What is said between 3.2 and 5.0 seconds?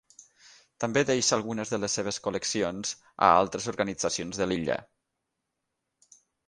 a altres organitzacions de l'illa.